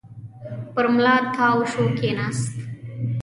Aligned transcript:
پر 0.73 0.85
ملا 0.95 1.15
تاو 1.35 1.59
شو، 1.71 1.83
کېناست. 1.97 2.53